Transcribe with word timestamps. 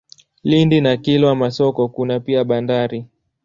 Lindi 0.43 0.81
na 0.81 0.97
Kilwa 0.97 1.35
Masoko 1.35 1.87
kuna 1.89 2.19
pia 2.19 2.43
bandari. 2.43 3.05